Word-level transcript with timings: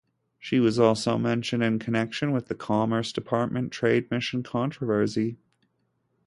She 0.39 0.59
was 0.59 0.79
also 0.79 1.19
mentioned 1.19 1.61
in 1.61 1.77
connection 1.77 2.31
with 2.31 2.47
the 2.47 2.55
Commerce 2.55 3.11
Department 3.13 3.71
trade 3.71 4.09
mission 4.09 4.41
controversy. 4.41 5.37